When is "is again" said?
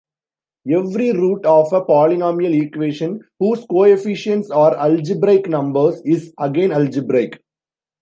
6.03-6.71